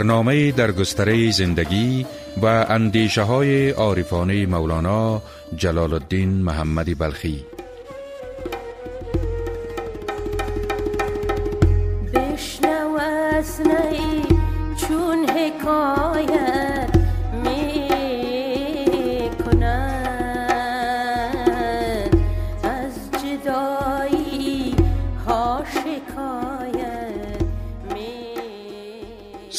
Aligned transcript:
برنامه 0.00 0.52
در 0.52 0.72
گستره 0.72 1.30
زندگی 1.30 2.06
و 2.42 2.46
اندیشه 2.46 3.22
های 3.22 3.70
عارفانه 3.70 4.46
مولانا 4.46 5.22
جلال 5.56 5.92
الدین 5.92 6.28
محمد 6.28 6.98
بلخی. 6.98 7.44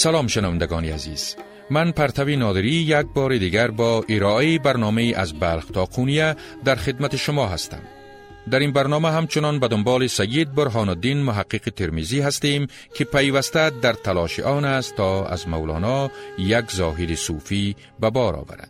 سلام 0.01 0.27
شنوندگانی 0.27 0.89
عزیز 0.89 1.35
من 1.69 1.91
پرتوی 1.91 2.35
نادری 2.35 2.71
یک 2.71 3.05
بار 3.13 3.37
دیگر 3.37 3.67
با 3.71 4.05
ارائه 4.09 4.59
برنامه 4.59 5.13
از 5.15 5.33
بلخ 5.33 5.65
تا 5.65 5.85
خونیه 5.85 6.35
در 6.65 6.75
خدمت 6.75 7.15
شما 7.15 7.47
هستم 7.47 7.81
در 8.51 8.59
این 8.59 8.71
برنامه 8.71 9.11
همچنان 9.11 9.59
به 9.59 9.67
دنبال 9.67 10.07
سید 10.07 10.55
برهان 10.55 10.89
الدین 10.89 11.17
محقق 11.17 11.69
ترمیزی 11.69 12.21
هستیم 12.21 12.67
که 12.95 13.03
پیوسته 13.03 13.69
در 13.69 13.93
تلاش 13.93 14.39
آن 14.39 14.65
است 14.65 14.95
تا 14.95 15.25
از 15.25 15.47
مولانا 15.47 16.11
یک 16.37 16.71
ظاهر 16.71 17.15
صوفی 17.15 17.75
به 17.99 18.09
بار 18.09 18.35
آورد. 18.35 18.69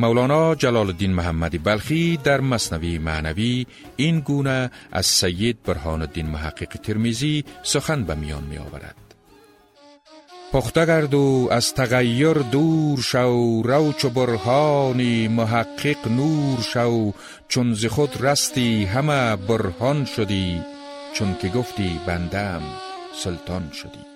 مولانا 0.00 0.54
جلال 0.54 0.86
الدین 0.86 1.12
محمدی 1.12 1.58
بلخی 1.58 2.16
در 2.16 2.40
مصنوی 2.40 2.98
معنوی 2.98 3.66
این 3.96 4.20
گونه 4.20 4.70
از 4.92 5.06
سید 5.06 5.62
برهان 5.62 6.00
الدین 6.00 6.26
محقق 6.26 6.76
ترمیزی 6.82 7.44
سخن 7.62 8.04
به 8.04 8.14
میان 8.14 8.42
می 8.42 8.58
آورد. 8.58 8.96
پخته 10.52 10.86
گرد 10.86 11.14
و 11.14 11.48
از 11.50 11.74
تغییر 11.74 12.32
دور 12.32 13.00
شو 13.00 13.62
رو 13.62 13.92
چو 13.92 14.10
برهانی 14.10 15.28
محقق 15.28 16.08
نور 16.08 16.60
شو 16.60 17.12
چون 17.48 17.74
ز 17.74 17.86
خود 17.86 18.24
رستی 18.24 18.84
همه 18.84 19.36
برهان 19.36 20.04
شدی 20.04 20.62
چون 21.12 21.36
که 21.42 21.48
گفتی 21.48 22.00
بندم 22.06 22.62
سلطان 23.14 23.70
شدی 23.72 24.09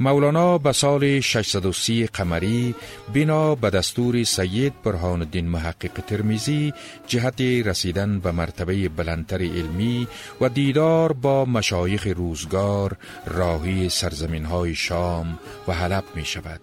مولانا 0.00 0.58
به 0.58 0.72
سال 0.72 1.20
630 1.20 2.06
قمری 2.06 2.74
بنا 3.14 3.54
به 3.54 3.70
دستور 3.70 4.24
سید 4.24 4.82
برهان 4.82 5.20
الدین 5.20 5.48
محقق 5.48 6.00
ترمیزی 6.06 6.72
جهت 7.06 7.40
رسیدن 7.40 8.20
به 8.20 8.32
مرتبه 8.32 8.88
بلندتر 8.88 9.42
علمی 9.42 10.08
و 10.40 10.48
دیدار 10.48 11.12
با 11.12 11.44
مشایخ 11.44 12.06
روزگار 12.16 12.96
راهی 13.26 13.88
سرزمین 13.88 14.44
های 14.44 14.74
شام 14.74 15.38
و 15.68 15.72
حلب 15.72 16.04
می 16.14 16.24
شود. 16.24 16.60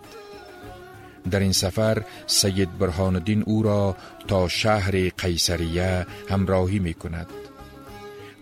در 1.31 1.39
این 1.39 1.51
سفر 1.51 2.03
سید 2.27 2.77
برهان 2.77 3.15
الدین 3.15 3.43
او 3.43 3.63
را 3.63 3.95
تا 4.27 4.47
شهر 4.47 5.09
قیصریه 5.09 6.05
همراهی 6.29 6.79
می 6.79 6.93
کند. 6.93 7.27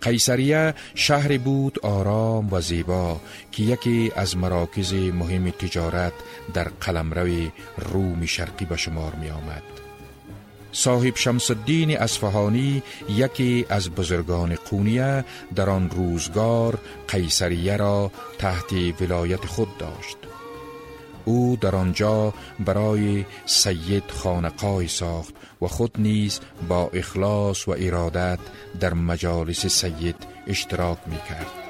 قیصریه 0.03 0.73
شهر 0.95 1.37
بود 1.37 1.79
آرام 1.79 2.53
و 2.53 2.61
زیبا 2.61 3.21
که 3.51 3.63
یکی 3.63 4.11
از 4.15 4.37
مراکز 4.37 4.93
مهم 4.93 5.49
تجارت 5.49 6.13
در 6.53 6.67
قلمرو 6.81 7.49
روم 7.77 8.25
شرقی 8.25 8.65
به 8.65 8.77
شمار 8.77 9.15
می 9.15 9.29
آمد. 9.29 9.63
صاحب 10.71 11.15
شمس 11.15 11.51
الدین 11.51 11.97
اصفهانی 11.97 12.83
یکی 13.09 13.65
از 13.69 13.89
بزرگان 13.89 14.55
قونیه 14.55 15.25
در 15.55 15.69
آن 15.69 15.89
روزگار 15.89 16.79
قیصریه 17.07 17.77
را 17.77 18.11
تحت 18.39 19.01
ولایت 19.01 19.45
خود 19.45 19.77
داشت. 19.77 20.17
او 21.25 21.57
در 21.61 21.75
آنجا 21.75 22.33
برای 22.59 23.25
سید 23.45 24.11
خانقای 24.11 24.87
ساخت 24.87 25.33
و 25.61 25.67
خود 25.67 25.95
نیز 25.97 26.39
با 26.69 26.89
اخلاص 26.93 27.67
و 27.67 27.75
ارادت 27.77 28.39
در 28.79 28.93
مجالس 28.93 29.65
سید 29.65 30.15
اشتراک 30.47 30.97
می 31.07 31.17
کرد. 31.29 31.62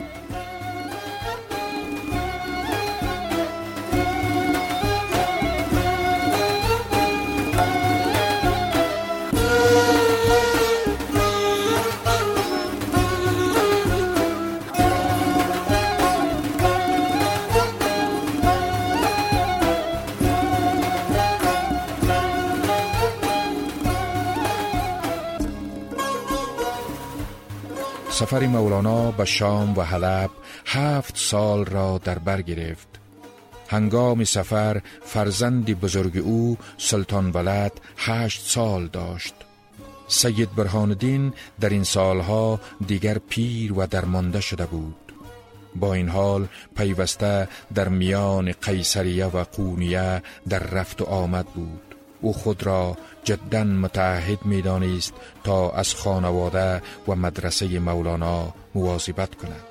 سفر 28.34 28.48
مولانا 28.48 29.12
به 29.12 29.26
شام 29.26 29.78
و 29.78 29.82
حلب 29.82 30.30
هفت 30.66 31.18
سال 31.18 31.66
را 31.66 31.98
در 31.98 32.20
بر 32.20 32.42
گرفت. 32.42 32.88
هنگام 33.70 34.24
سفر 34.24 34.82
فرزند 35.06 35.80
بزرگ 35.80 36.18
او 36.18 36.58
سلطان 36.78 37.32
ولد 37.32 37.72
هشت 37.98 38.42
سال 38.46 38.88
داشت. 38.88 39.34
سید 40.08 40.56
برهاندین 40.56 41.34
در 41.60 41.70
این 41.70 41.84
سالها 41.84 42.60
دیگر 42.88 43.18
پیر 43.18 43.74
و 43.74 43.88
درمانده 43.88 44.42
شده 44.42 44.66
بود. 44.66 45.14
با 45.76 45.94
این 45.94 46.10
حال 46.10 46.48
پیوسته 46.76 47.48
در 47.76 47.90
میان 47.90 48.52
قیصریه 48.52 49.26
و 49.26 49.44
قونیه 49.44 50.22
در 50.50 50.60
رفت 50.60 51.02
و 51.02 51.06
آمد 51.06 51.46
بود. 51.46 51.93
او 52.24 52.34
خود 52.34 52.64
را 52.64 52.98
جدا 53.24 53.64
متعهد 53.64 54.46
می 54.46 54.64
تا 55.44 55.72
از 55.72 55.96
خانواده 55.96 56.82
و 57.08 57.16
مدرسه 57.16 57.80
مولانا 57.80 58.54
مواظبت 58.76 59.36
کند. 59.36 59.64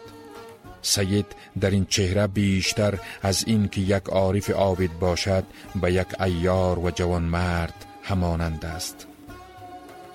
سید 0.82 1.26
در 1.60 1.70
این 1.70 1.86
چهره 1.88 2.26
بیشتر 2.26 2.98
از 3.22 3.44
این 3.46 3.68
که 3.68 3.80
یک 3.80 4.02
عارف 4.08 4.50
عابد 4.50 4.90
باشد 5.00 5.44
به 5.82 5.92
یک 5.92 6.20
ایار 6.20 6.78
و 6.78 6.90
جوان 6.90 7.22
مرد 7.22 7.86
همانند 8.02 8.64
است. 8.64 9.06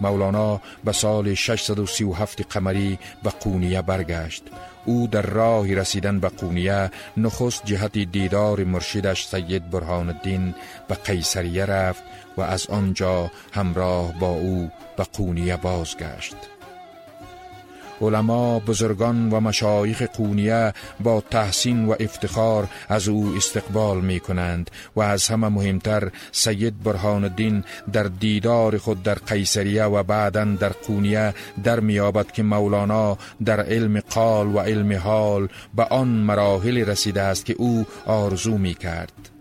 مولانا 0.01 0.61
به 0.83 0.91
سال 0.91 1.33
637 1.33 2.41
قمری 2.53 2.99
به 3.23 3.29
قونیه 3.29 3.81
برگشت. 3.81 4.43
او 4.87 5.07
در 5.07 5.21
راه 5.21 5.73
رسیدن 5.73 6.19
به 6.19 6.29
قونیه 6.29 6.91
نخست 7.17 7.65
جهت 7.65 7.97
دیدار 7.97 8.63
مرشدش 8.63 9.25
سید 9.25 9.69
برهان 9.69 10.09
الدین 10.09 10.55
به 10.87 10.95
قیصریه 10.95 11.65
رفت 11.65 12.03
و 12.37 12.41
از 12.41 12.67
آنجا 12.67 13.31
همراه 13.53 14.19
با 14.19 14.29
او 14.29 14.71
به 14.97 15.03
قونیه 15.03 15.57
بازگشت. 15.57 16.35
علما 18.01 18.59
بزرگان 18.59 19.29
و 19.29 19.39
مشایخ 19.39 20.01
قونیه 20.01 20.73
با 20.99 21.21
تحسین 21.21 21.85
و 21.85 21.95
افتخار 21.99 22.67
از 22.89 23.07
او 23.07 23.33
استقبال 23.37 24.01
می 24.01 24.19
کنند 24.19 24.71
و 24.95 25.01
از 25.01 25.27
همه 25.27 25.47
مهمتر 25.47 26.11
سید 26.31 26.83
برهان 26.83 27.23
الدین 27.23 27.63
در 27.93 28.03
دیدار 28.03 28.77
خود 28.77 29.03
در 29.03 29.15
قیصریه 29.15 29.83
و 29.83 30.03
بعدا 30.03 30.45
در 30.45 30.69
قونیه 30.69 31.33
در 31.63 31.79
میابد 31.79 32.31
که 32.31 32.43
مولانا 32.43 33.17
در 33.45 33.61
علم 33.61 33.99
قال 33.99 34.47
و 34.47 34.59
علم 34.59 34.97
حال 34.97 35.47
به 35.75 35.83
آن 35.83 36.07
مراحل 36.07 36.77
رسیده 36.77 37.21
است 37.21 37.45
که 37.45 37.53
او 37.57 37.85
آرزو 38.05 38.57
می 38.57 38.73
کرد 38.73 39.36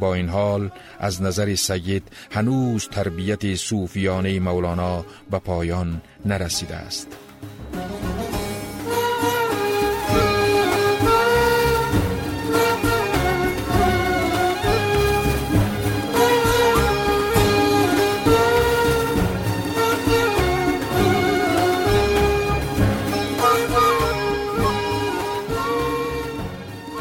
با 0.00 0.14
این 0.14 0.28
حال 0.28 0.70
از 1.00 1.22
نظر 1.22 1.54
سید 1.54 2.02
هنوز 2.30 2.88
تربیت 2.88 3.54
صوفیانه 3.54 4.40
مولانا 4.40 5.04
به 5.30 5.38
پایان 5.38 6.00
نرسیده 6.26 6.76
است. 6.76 7.27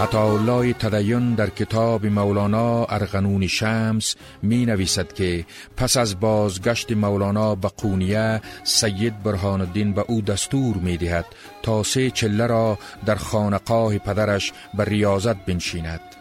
عطاالله 0.07 0.73
تدین 0.73 1.35
در 1.35 1.49
کتاب 1.49 2.05
مولانا 2.05 2.85
ارغنون 2.85 3.47
شمس 3.47 4.15
می 4.41 4.65
نویسد 4.65 5.13
که 5.13 5.45
پس 5.77 5.97
از 5.97 6.19
بازگشت 6.19 6.91
مولانا 6.91 7.55
به 7.55 7.67
قونیه 7.67 8.41
سید 8.63 9.23
برهان 9.23 9.61
الدین 9.61 9.93
به 9.93 10.05
او 10.07 10.21
دستور 10.21 10.77
می 10.77 10.97
دهد 10.97 11.25
تا 11.63 11.83
سه 11.83 12.09
چله 12.09 12.47
را 12.47 12.77
در 13.05 13.15
خانقاه 13.15 13.97
پدرش 13.97 14.53
به 14.73 14.83
ریاضت 14.83 15.45
بنشیند. 15.45 16.16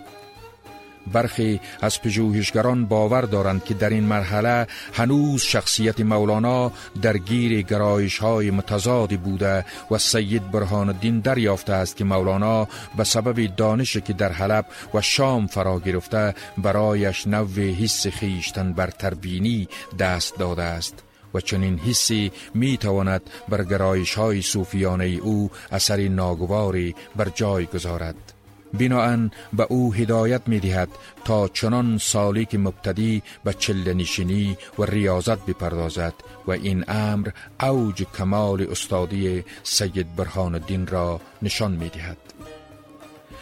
برخی 1.12 1.60
از 1.80 2.02
پژوهشگران 2.02 2.86
باور 2.86 3.22
دارند 3.22 3.64
که 3.64 3.74
در 3.74 3.90
این 3.90 4.04
مرحله 4.04 4.66
هنوز 4.92 5.42
شخصیت 5.42 6.00
مولانا 6.00 6.72
درگیر 7.02 7.62
گرایش 7.62 8.18
های 8.18 8.50
متضادی 8.50 9.16
بوده 9.16 9.64
و 9.90 9.98
سید 9.98 10.50
برهان 10.50 10.88
الدین 10.88 11.20
دریافته 11.20 11.72
است 11.72 11.96
که 11.96 12.04
مولانا 12.04 12.68
به 12.96 13.04
سبب 13.04 13.56
دانشی 13.56 14.00
که 14.00 14.12
در 14.12 14.32
حلب 14.32 14.66
و 14.94 15.00
شام 15.00 15.46
فرا 15.46 15.80
گرفته 15.80 16.34
برایش 16.58 17.26
نو 17.26 17.46
حس 17.56 18.06
خیشتن 18.06 18.72
بر 18.72 18.90
تربینی 18.90 19.68
دست 19.98 20.38
داده 20.38 20.62
است 20.62 21.02
و 21.34 21.40
چنین 21.40 21.78
حسی 21.78 22.32
می 22.54 22.76
تواند 22.76 23.22
بر 23.48 23.64
گرایش 23.64 24.14
های 24.14 24.42
صوفیانه 24.42 25.04
او 25.04 25.50
اثری 25.72 26.08
ناگواری 26.08 26.94
بر 27.16 27.28
جای 27.28 27.66
گذارد. 27.66 28.35
بناهن 28.74 29.30
به 29.52 29.66
او 29.70 29.94
هدایت 29.94 30.42
می 30.46 30.60
دهد 30.60 30.88
تا 31.24 31.48
چنان 31.48 31.98
سالی 31.98 32.44
که 32.44 32.58
مبتدی 32.58 33.22
به 33.44 33.52
چل 33.52 33.92
نشینی 33.92 34.56
و 34.78 34.84
ریاضت 34.84 35.46
بپردازد 35.46 36.14
و 36.46 36.50
این 36.50 36.84
امر 36.88 37.28
اوج 37.60 38.04
کمال 38.18 38.66
استادی 38.70 39.44
سید 39.62 40.16
برهان 40.16 40.54
الدین 40.54 40.86
را 40.86 41.20
نشان 41.42 41.72
می 41.72 41.88
دهد. 41.88 42.18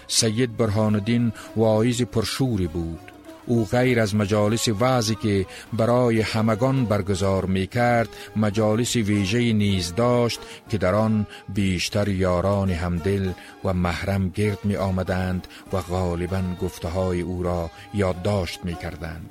سید 0.06 0.56
برهان 0.56 0.94
الدین 0.94 1.32
واعظ 1.56 2.02
پرشوری 2.02 2.66
بود 2.66 3.13
او 3.46 3.64
غیر 3.64 4.00
از 4.00 4.14
مجالس 4.14 4.68
وعظی 4.68 5.14
که 5.14 5.46
برای 5.72 6.20
همگان 6.20 6.84
برگزار 6.84 7.44
می 7.44 7.66
کرد 7.66 8.08
مجالس 8.36 8.96
ویژه 8.96 9.52
نیز 9.52 9.94
داشت 9.94 10.40
که 10.68 10.78
در 10.78 10.94
آن 10.94 11.26
بیشتر 11.48 12.08
یاران 12.08 12.70
همدل 12.70 13.30
و 13.64 13.72
محرم 13.72 14.28
گرد 14.28 14.58
می 14.64 14.76
آمدند 14.76 15.46
و 15.72 15.80
غالبا 15.80 16.42
گفته 16.62 16.88
های 16.88 17.20
او 17.20 17.42
را 17.42 17.70
یادداشت 17.94 18.60
می 18.64 18.74
کردند 18.74 19.30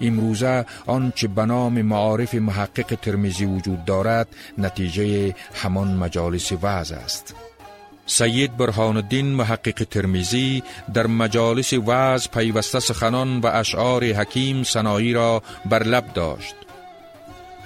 امروزه 0.00 0.66
آنچه 0.86 1.28
به 1.28 1.44
نام 1.44 1.82
معارف 1.82 2.34
محقق 2.34 2.98
ترمیزی 3.02 3.44
وجود 3.44 3.84
دارد 3.84 4.28
نتیجه 4.58 5.34
همان 5.54 5.96
مجالس 5.96 6.52
وعظ 6.52 6.92
است. 6.92 7.34
سید 8.06 8.56
برهان 8.56 8.96
الدین 8.96 9.26
محقق 9.26 9.84
ترمیزی 9.90 10.62
در 10.94 11.06
مجالس 11.06 11.72
وعظ 11.72 12.28
پیوسته 12.28 12.80
سخنان 12.80 13.40
و 13.40 13.46
اشعار 13.46 14.04
حکیم 14.04 14.62
سنایی 14.62 15.12
را 15.12 15.42
بر 15.70 15.82
لب 15.82 16.12
داشت. 16.14 16.54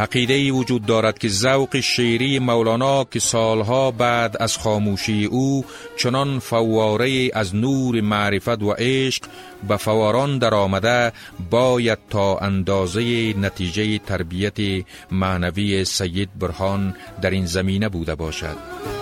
عقیده 0.01 0.35
ای 0.35 0.51
وجود 0.51 0.87
دارد 0.87 1.19
که 1.19 1.29
ذوق 1.29 1.81
شعری 1.81 2.39
مولانا 2.39 3.05
که 3.05 3.21
سالها 3.21 3.91
بعد 3.91 4.37
از 4.41 4.59
خاموشی 4.59 5.25
او 5.25 5.65
چنان 5.97 6.39
فواره 6.39 7.31
از 7.35 7.55
نور 7.55 8.01
معرفت 8.01 8.63
و 8.63 8.73
عشق 8.79 9.23
به 9.69 9.77
فواران 9.77 10.39
در 10.39 10.55
آمده 10.55 11.13
باید 11.51 11.99
تا 12.11 12.39
اندازه 12.39 13.35
نتیجه 13.39 13.99
تربیت 13.99 14.85
معنوی 15.11 15.85
سید 15.85 16.39
برهان 16.39 16.95
در 17.23 17.31
این 17.31 17.47
زمینه 17.47 17.89
بوده 17.89 18.15
باشد. 18.15 18.98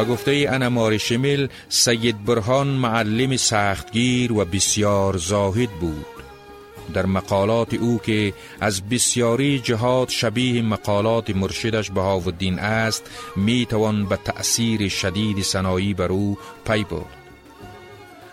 و 0.00 0.04
گفته 0.04 0.46
انمار 0.50 0.98
شمیل 0.98 1.48
سید 1.68 2.24
برهان 2.24 2.66
معلم 2.66 3.36
سختگیر 3.36 4.32
و 4.32 4.44
بسیار 4.44 5.16
زاهد 5.16 5.70
بود. 5.70 6.06
در 6.94 7.06
مقالات 7.06 7.74
او 7.74 7.98
که 7.98 8.32
از 8.60 8.88
بسیاری 8.88 9.58
جهات 9.58 10.10
شبیه 10.10 10.62
مقالات 10.62 11.30
مرشدش 11.30 11.90
به 11.90 12.00
الدین 12.00 12.58
است 12.58 13.10
می 13.36 13.66
توان 13.66 14.06
به 14.06 14.16
تأثیر 14.16 14.88
شدید 14.88 15.42
سنایی 15.42 15.94
بر 15.94 16.12
او 16.12 16.38
پی 16.64 16.84
برد. 16.84 17.19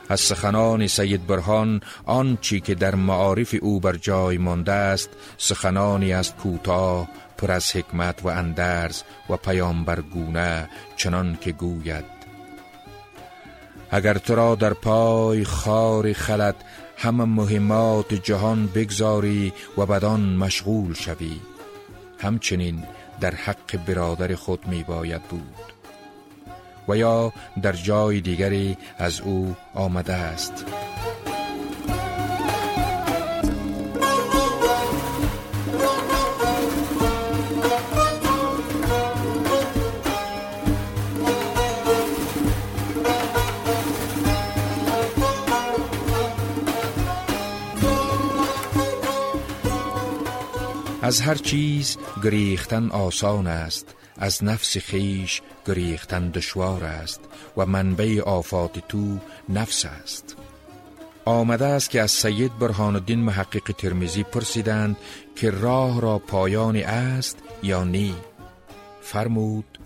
از 0.10 0.20
سخنان 0.20 0.88
سید 0.88 1.28
برهان 1.28 1.82
آنچی 2.06 2.60
که 2.60 2.76
در 2.76 2.96
معارف 2.96 3.56
او 3.62 3.80
بر 3.80 3.96
جای 3.96 4.38
مانده 4.38 4.72
است 4.72 5.10
سخنانی 5.38 6.14
است 6.14 6.36
کوتاه 6.36 7.08
پر 7.38 7.52
از 7.52 7.76
حکمت 7.76 8.20
و 8.24 8.28
اندرز 8.28 9.02
و 9.30 9.38
پیامبرگونه 9.38 10.70
چنان 10.96 11.38
که 11.42 11.52
گوید 11.52 12.18
اگر 13.92 14.18
تو 14.18 14.36
را 14.36 14.56
در 14.56 14.74
پای 14.74 15.44
خار 15.44 16.14
خلد 16.14 16.56
همه 16.98 17.24
مهمات 17.24 18.14
جهان 18.14 18.68
بگذاری 18.68 19.54
و 19.78 19.86
بدان 19.86 20.36
مشغول 20.36 20.94
شوی. 20.94 21.42
همچنین 22.20 22.84
در 23.20 23.36
حق 23.36 23.86
برادر 23.88 24.36
خود 24.36 24.68
می 24.68 24.84
باید 24.84 25.22
بود. 25.22 25.77
و 26.88 26.98
یا 26.98 27.34
در 27.62 27.72
جای 27.72 28.22
دیگری 28.22 28.78
از 28.98 29.22
او 29.22 29.56
آمده 29.74 30.14
است. 30.14 30.66
از 51.08 51.22
هر 51.22 51.36
چیز 51.36 51.98
گریختن 52.24 52.90
آسان 52.90 53.48
است. 53.48 53.96
از 54.20 54.44
نفس 54.44 54.78
خیش 54.78 55.42
گریختن 55.66 56.30
دشوار 56.30 56.84
است 56.84 57.20
و 57.58 57.66
منبع 57.66 58.22
آفات 58.22 58.88
تو 58.88 59.18
نفس 59.50 59.86
است. 59.86 60.36
آمده 61.26 61.66
است 61.66 61.90
که 61.90 62.02
از 62.02 62.12
سید 62.12 62.60
برهان 62.60 62.96
الدین 62.96 63.20
محقق 63.20 63.72
ترمیزی 63.78 64.24
پرسیدند 64.24 64.98
که 65.36 65.50
راه 65.50 66.02
را 66.02 66.20
پایانی 66.20 66.84
است 66.84 67.38
یا 67.64 67.84
نی 67.84 68.16
فرمود 69.02 69.80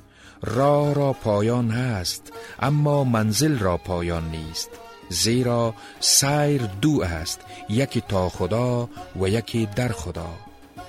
راه 0.44 0.94
را 0.94 1.14
پایان 1.14 1.72
هست 1.72 2.34
اما 2.60 3.04
منزل 3.04 3.60
را 3.60 3.78
پایان 3.78 4.30
نیست 4.30 4.70
زیرا 5.10 5.74
سیر 6.00 6.62
دو 6.82 7.04
است 7.04 7.40
یکی 7.70 8.02
تا 8.02 8.30
خدا 8.30 8.90
و 9.20 9.28
یکی 9.28 9.70
در 9.76 9.88
خدا. 9.92 10.30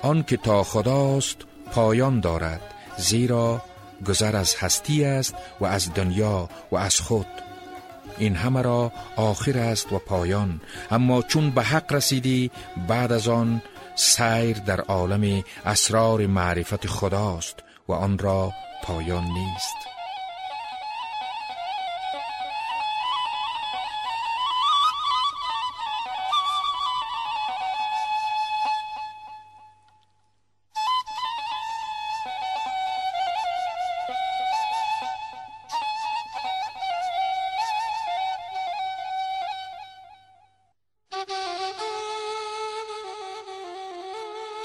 آن 0.02 0.22
که 0.22 0.36
تا 0.36 0.62
خداست 0.62 1.36
پایان 1.72 2.20
دارد 2.20 2.60
زیرا 3.02 3.62
گذر 4.06 4.36
از 4.36 4.54
هستی 4.54 5.04
است 5.04 5.34
و 5.60 5.64
از 5.64 5.94
دنیا 5.94 6.48
و 6.72 6.76
از 6.76 7.00
خود. 7.00 7.26
این 8.18 8.36
همه 8.36 8.62
را 8.62 8.92
آخر 9.16 9.58
است 9.58 9.92
و 9.92 9.98
پایان. 9.98 10.60
اما 10.90 11.22
چون 11.22 11.50
به 11.50 11.62
حق 11.62 11.92
رسیدی 11.92 12.50
بعد 12.88 13.12
از 13.12 13.28
آن 13.28 13.62
سیر 13.94 14.58
در 14.58 14.80
عالم 14.80 15.44
اسرار 15.66 16.26
معرفت 16.26 16.86
خداست 16.86 17.56
و 17.88 17.92
آن 17.92 18.18
را 18.18 18.52
پایان 18.82 19.24
نیست. 19.24 19.91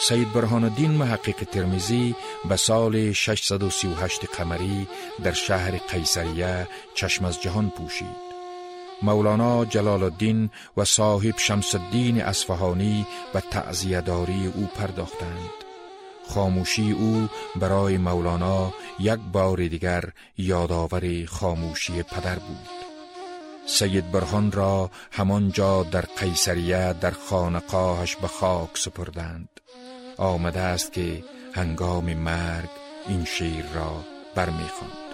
سید 0.08 0.34
برهان 0.34 0.64
الدین 0.64 0.92
محقق 0.92 1.44
ترمیزی 1.52 2.16
به 2.50 2.56
سال 2.56 3.12
638 3.12 4.26
قمری 4.26 4.88
در 5.24 5.32
شهر 5.32 5.78
قیصریه 5.78 6.68
چشم 6.94 7.26
از 7.26 7.42
جهان 7.42 7.70
پوشید. 7.70 8.28
مولانا 9.02 9.66
جلال 9.66 10.04
الدین 10.04 10.50
و 10.78 10.86
صاحب 10.86 11.38
شمس 11.38 11.76
الدین 11.76 12.22
اصفهانی 12.22 13.06
به 13.34 13.42
تعذیهداری 13.42 14.52
او 14.56 14.70
پرداختند. 14.76 15.50
خاموشی 16.30 16.92
او 16.92 17.30
برای 17.56 17.98
مولانا 17.98 18.74
یک 19.00 19.20
بار 19.32 19.58
دیگر 19.58 20.04
یادآور 20.38 21.26
خاموشی 21.26 22.04
پدر 22.04 22.40
بود. 22.40 22.70
سید 23.66 24.12
برهان 24.12 24.52
را 24.52 24.92
همانجا 25.12 25.84
در 25.84 26.02
قیصریه 26.02 26.94
در 26.94 27.12
خانقاهش 27.12 28.16
به 28.16 28.28
خاک 28.28 28.70
سپردند 28.78 29.50
آمده 30.18 30.60
است 30.60 30.94
که 30.94 31.24
هنگام 31.54 32.14
مرگ 32.14 32.70
این 33.08 33.26
شیر 33.26 33.66
را 33.76 34.04
برمیخواند. 34.36 35.07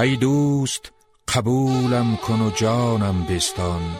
ای 0.00 0.16
دوست 0.16 0.92
قبولم 1.28 2.16
کن 2.16 2.40
و 2.40 2.50
جانم 2.50 3.24
بستان 3.24 3.96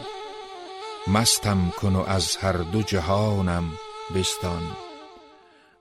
مستم 1.06 1.70
کن 1.70 1.96
و 1.96 2.00
از 2.00 2.36
هر 2.36 2.52
دو 2.52 2.82
جهانم 2.82 3.72
بستان. 4.14 4.62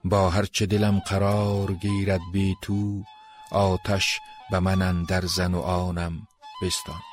با 0.04 0.30
هرچه 0.30 0.66
دلم 0.66 0.98
قرار 0.98 1.72
گیرد 1.72 2.20
بی 2.32 2.56
تو 2.62 3.02
آتش 3.50 4.20
به 4.50 4.58
من 4.58 5.04
در 5.04 5.26
زن 5.26 5.54
و 5.54 5.60
آنم 5.60 6.12
بستان. 6.62 7.09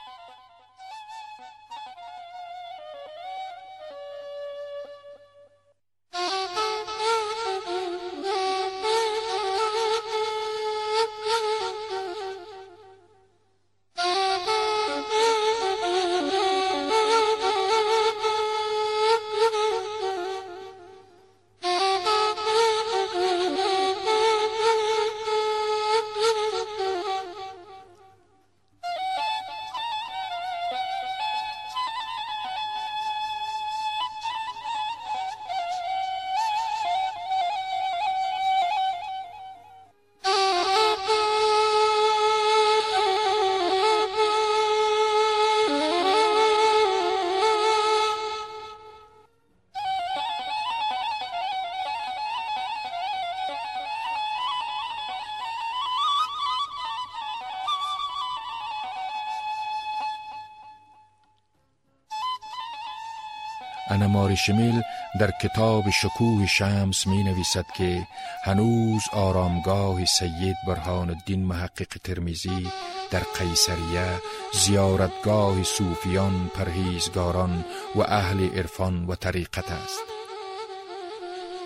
انمار 63.97 64.35
شمیل 64.35 64.81
در 65.19 65.31
کتاب 65.31 65.89
شکوه 65.89 66.45
شمس 66.45 67.07
می 67.07 67.23
نویسد 67.23 67.65
که 67.77 68.07
هنوز 68.43 69.01
آرامگاه 69.13 70.05
سید 70.05 70.55
برهان 70.67 71.09
الدین 71.09 71.43
محقق 71.43 71.97
ترمیزی 72.03 72.71
در 73.11 73.19
قیصریه 73.39 74.21
زیارتگاه 74.53 75.63
صوفیان 75.63 76.51
پرهیزگاران 76.55 77.65
و 77.95 78.01
اهل 78.01 78.49
عرفان 78.49 79.05
و 79.05 79.15
طریقت 79.15 79.71
است 79.71 80.03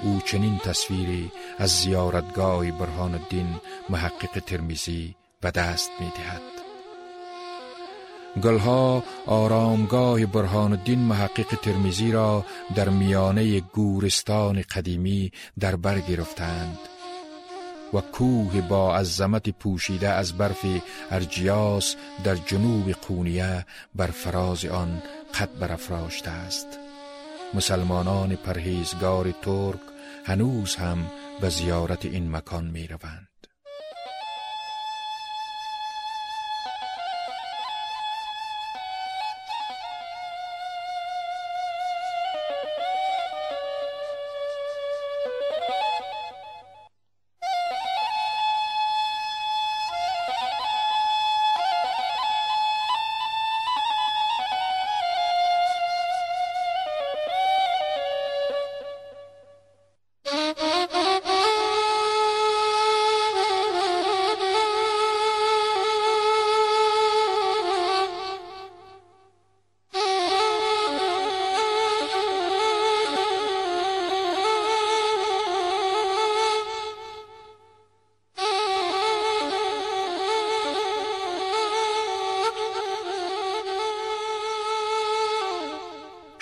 او 0.04 0.22
چنین 0.26 0.58
تصویری 0.58 1.32
از 1.60 1.70
زیارتگاه 1.70 2.72
برهان 2.72 3.14
الدین 3.14 3.56
محقق 3.90 4.40
ترمیزی 4.40 5.16
به 5.42 5.52
دست 5.52 5.92
می 6.00 6.10
دهد. 6.10 6.51
گلها 8.44 9.04
آرامگاه 9.26 10.26
برهان 10.26 10.72
الدین 10.72 11.00
محقق 11.00 11.56
ترمیزی 11.62 12.12
را 12.12 12.46
در 12.76 12.90
میانه 12.90 13.60
گورستان 13.60 14.62
قدیمی 14.62 15.32
در 15.60 15.76
بر 15.76 16.00
گرفتند 16.00 16.78
و 17.94 18.02
کوه 18.02 18.62
با 18.62 18.96
عظمت 18.96 19.50
پوشیده 19.50 20.10
از 20.10 20.38
برف 20.38 20.66
ارجیاس 21.12 21.96
در 22.24 22.36
جنوب 22.36 22.92
قونیه 22.92 23.66
بر 23.96 24.08
فراز 24.08 24.66
آن 24.66 25.02
قد 25.40 25.50
برافراشته 25.60 26.32
است 26.32 26.68
مسلمانان 27.54 28.36
پرهیزگار 28.36 29.32
ترک 29.42 29.80
هنوز 30.26 30.76
هم 30.76 30.98
به 31.42 31.50
زیارت 31.50 32.06
این 32.06 32.32
مکان 32.32 32.66
می 32.68 32.88
روند. 32.88 33.31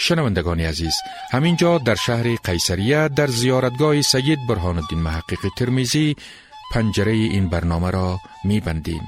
شنوندگان 0.09 0.59
عزیز 0.59 0.93
همینجا 1.31 1.77
در 1.77 1.95
شهر 1.95 2.35
قیصریه 2.35 3.07
در 3.07 3.27
زیارتگاه 3.27 4.01
سید 4.01 4.39
برهان 4.49 4.77
الدین 4.77 4.99
محقق 4.99 5.49
ترمیزی 5.57 6.15
پنجره 6.73 7.11
این 7.11 7.49
برنامه 7.49 7.91
را 7.91 8.19
می 8.43 8.59
بندیم. 8.59 9.01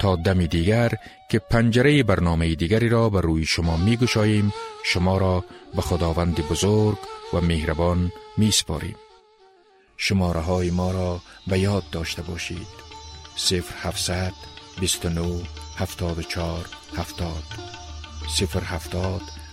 تا 0.00 0.16
دمی 0.16 0.48
دیگر 0.48 0.92
که 1.30 1.38
پنجره 1.38 2.02
برنامه 2.02 2.54
دیگری 2.54 2.88
را 2.88 3.10
بر 3.10 3.20
روی 3.20 3.44
شما 3.44 3.76
می 3.76 3.96
گشاییم 3.96 4.52
شما 4.84 5.18
را 5.18 5.44
به 5.76 5.82
خداوند 5.82 6.48
بزرگ 6.48 6.98
و 7.32 7.40
مهربان 7.40 8.12
می 8.36 8.50
سپاریم. 8.50 8.96
شماره 9.96 10.40
های 10.40 10.70
ما 10.70 10.90
را 10.90 11.20
به 11.46 11.58
یاد 11.58 11.84
داشته 11.92 12.22
باشید 12.22 12.66
صفر 13.36 13.88
هفتصد 13.88 14.32
بیست 14.80 15.06
و 15.06 15.08
نو 15.08 15.40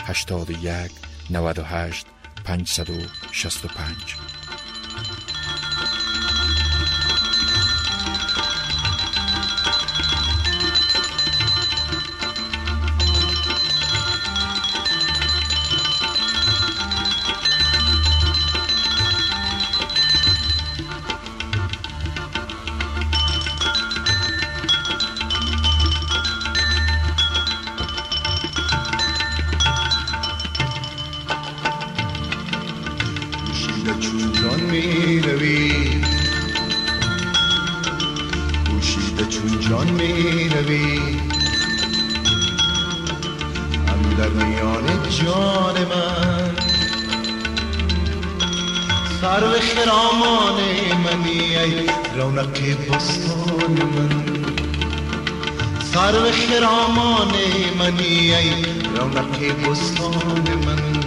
81 0.07 0.91
98 1.29 2.05
565 2.45 4.42
گوشت 33.81 34.33
چون 34.33 34.59
می 34.59 35.21
نوید 35.21 36.05
گوشت 38.69 39.29
چون 39.29 39.59
جان 39.59 39.87
می 39.87 40.43
نوید 40.43 41.33
هم 43.87 44.15
در 44.17 44.29
میان 44.29 44.83
جان 45.09 45.85
من. 45.85 46.55
سر 49.21 49.43
و 49.43 49.51
خرامان 49.59 50.59
منی 51.03 51.57
ای 51.57 51.87
رونق 52.17 52.59
بستان 52.89 53.71
من. 53.95 54.23
سر 55.93 56.15
و 56.15 56.31
خرامان 56.31 57.33
منی 57.79 58.35
ای 58.35 58.65
رونق 58.97 59.69
بستان 59.69 60.47
من. 60.65 61.02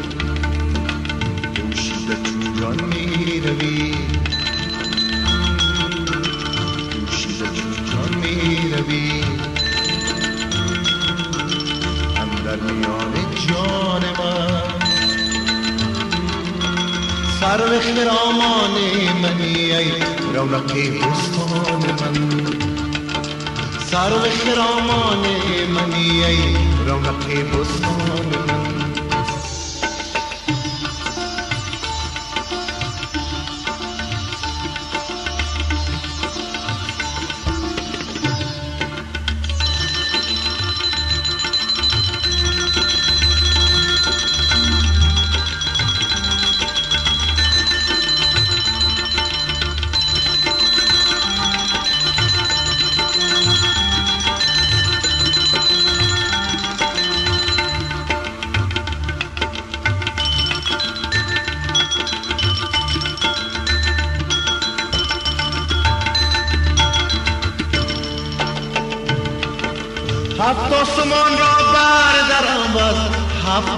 سرو 17.77 17.83
خرامان 17.83 18.75
منی 19.23 19.73
ای 19.73 19.93
رونق 20.35 20.73
بستان 20.73 21.83
من. 22.01 22.17
سرو 23.91 24.19
خرامان 24.19 25.25
منی 25.75 26.25
ای 26.25 26.39
رونق 26.87 27.27
بستان 27.27 28.27
من. 28.49 28.56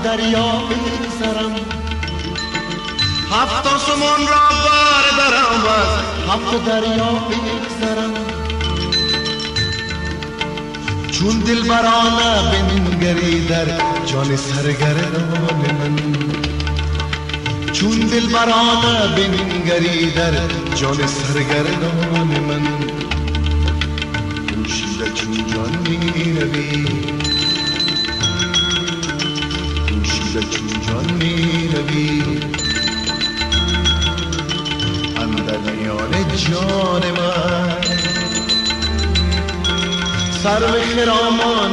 دریا 0.09 0.53
بگذرم 0.69 1.55
هفت 3.31 3.67
آسمان 3.67 4.21
را 4.29 4.43
بردرم 4.65 5.63
از 5.79 5.93
هفت 6.29 6.65
دریا 6.65 7.13
بگذرم 7.29 8.15
چون 11.11 11.39
دل 11.39 11.63
برانه 11.69 12.51
بنگری 12.53 13.47
در 13.47 13.67
جان 14.07 14.37
سرگردان 14.37 15.51
من. 15.79 15.97
چون 17.73 17.99
دل 17.99 18.27
برانه 18.27 19.17
بنگری 19.17 20.11
در 20.11 20.33
جان 20.75 21.07
سرگردان 21.07 22.29
من. 22.49 22.69
پوشیده 24.47 25.13
چون 25.15 25.47
جان 25.55 25.79
می 25.89 26.41
روی. 26.41 27.48
چون 30.41 30.69
جان 30.87 31.13
می 31.19 31.69
روی 31.69 32.23
اندر 35.17 35.59
میان 35.59 36.11
جان 36.37 37.03
من 37.11 37.77
سرو 40.43 40.67
خرامان 40.97 41.71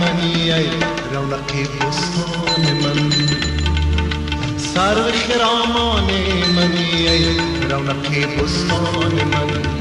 منی 0.00 0.52
ای 0.52 0.66
رونق 1.14 1.52
بستان 1.52 2.62
من 2.82 3.10
سرو 4.58 5.12
خرامان 5.12 6.04
منی 6.56 7.08
ای 7.08 7.36
رونق 7.70 8.42
بستان 8.42 9.12
من. 9.12 9.75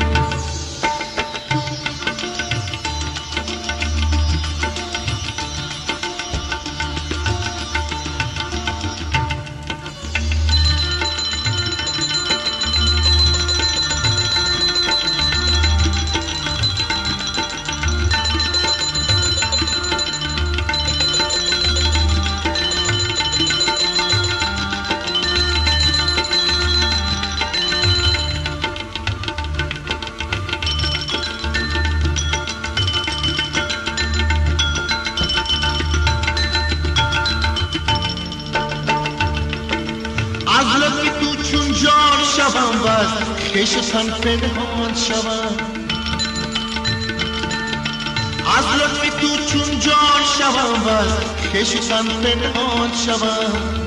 تن 51.80 52.08
پنهان 52.24 52.92
شوم. 53.06 53.86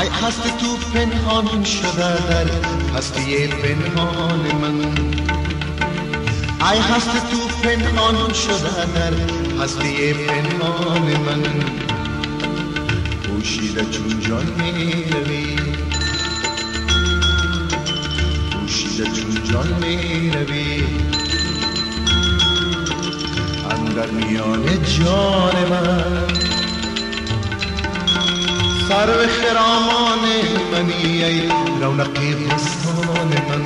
ای 0.00 0.08
هست 0.08 0.42
تو 0.42 0.76
پنهان 0.94 1.62
در 1.96 2.46
هستی 2.96 3.46
پنهان 3.46 4.40
من. 4.62 4.80
ای 6.72 6.78
هست 6.78 7.10
تو 7.30 7.48
پنهان 7.62 8.32
در 8.94 9.14
هستی 9.62 10.12
پنهان 10.12 11.16
من. 11.26 11.42
پوشیده 13.22 13.84
چون 13.90 14.20
جان 14.20 14.46
می 14.46 15.04
روی 15.10 15.56
پوشیده 18.52 19.04
چون 19.04 19.44
جان 19.52 19.68
می 19.80 20.30
روی 20.30 20.84
اندر 23.90 24.10
میان 24.10 24.62
جان 24.64 25.56
من. 25.70 26.26
سرو 28.88 29.26
خرامان 29.28 30.18
منی 30.72 31.24
ای 31.24 31.48
رونق 31.80 32.12
بستان 32.14 33.28
من. 33.48 33.64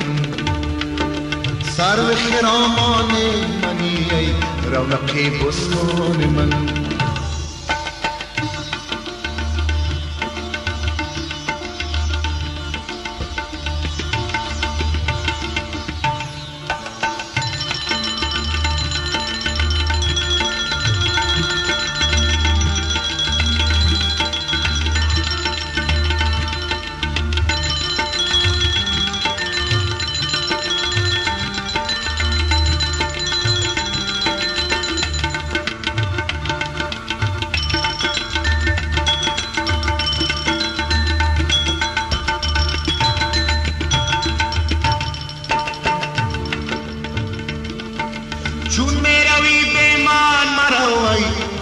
سرو 1.77 2.15
خرامان 2.15 3.11
منی 3.63 4.07
ای 4.11 4.27
رونق 4.71 5.13
بستان 5.47 6.25
من. 6.35 6.49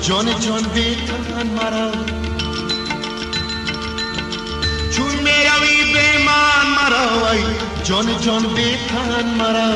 جان 0.03 0.25
جان 0.39 0.63
بکن 0.63 1.47
مرا. 1.57 1.91
چون 4.91 5.15
می‌روی 5.15 5.93
به 5.93 6.25
من 6.25 6.65
مرا 6.77 7.35
جان 7.83 8.21
جان 8.21 8.43
بکن 8.43 9.25
مرا. 9.37 9.73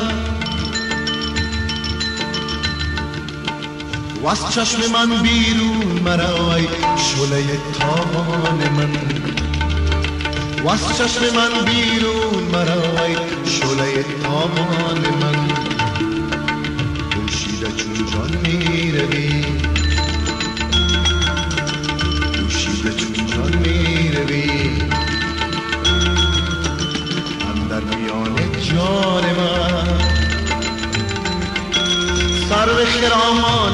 و 4.22 4.26
از 4.26 4.54
چشم 4.54 4.92
من 4.92 5.22
بیرون 5.22 6.00
مرا 6.04 6.44
وای 6.44 6.68
شله 6.96 7.58
تابان 7.78 8.68
من. 8.76 8.92
و 10.64 10.68
از 10.68 10.98
چشم 10.98 11.22
من 11.36 11.64
بیرون 11.64 12.44
مرا 12.52 12.92
وای 12.92 13.16
شله 13.44 14.04
تابان 14.22 15.00
من. 15.20 15.48
پوشیده 17.10 17.72
چون 17.76 18.06
جان 18.12 18.38
می‌روی 18.42 19.57
سر 33.08 33.14
خرامان 33.14 33.72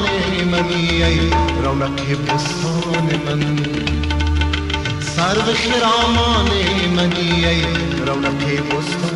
منی 0.50 1.02
ای 1.02 1.20
رونق 1.64 2.00
بستان 2.26 3.08
من 3.26 3.56
سر 5.00 5.54
خرامان 5.54 6.50
منی 6.96 7.46
ای 7.46 7.62
رونق 8.06 8.44
بستان 8.68 9.13